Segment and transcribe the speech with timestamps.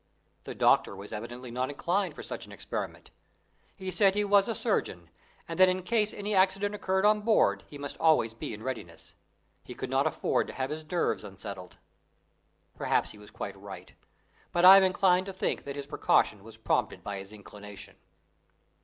[0.45, 3.11] The doctor was evidently not inclined for such an experiment.
[3.75, 5.11] He said he was a surgeon,
[5.47, 9.13] and that in case any accident occurred on board he must be always in readiness.
[9.63, 11.77] He could not afford to have his nerves unsettled.
[12.75, 13.93] Perhaps he was quite right,
[14.51, 17.95] but I am inclined to think that his precaution was prompted by his inclination.